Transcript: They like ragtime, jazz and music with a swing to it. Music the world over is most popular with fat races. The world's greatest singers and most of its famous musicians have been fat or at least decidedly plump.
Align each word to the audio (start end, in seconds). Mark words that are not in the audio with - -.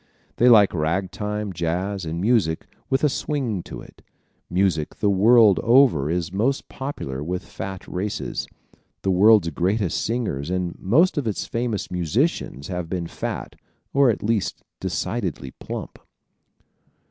They 0.37 0.49
like 0.49 0.73
ragtime, 0.73 1.53
jazz 1.53 2.05
and 2.05 2.19
music 2.19 2.65
with 2.89 3.03
a 3.03 3.07
swing 3.07 3.61
to 3.61 3.81
it. 3.81 4.01
Music 4.49 4.95
the 4.95 5.11
world 5.11 5.59
over 5.61 6.09
is 6.09 6.33
most 6.33 6.67
popular 6.67 7.23
with 7.23 7.45
fat 7.45 7.87
races. 7.87 8.47
The 9.03 9.11
world's 9.11 9.51
greatest 9.51 10.03
singers 10.03 10.49
and 10.49 10.75
most 10.79 11.19
of 11.19 11.27
its 11.27 11.45
famous 11.45 11.91
musicians 11.91 12.67
have 12.67 12.89
been 12.89 13.05
fat 13.05 13.55
or 13.93 14.09
at 14.09 14.23
least 14.23 14.63
decidedly 14.79 15.51
plump. 15.51 15.99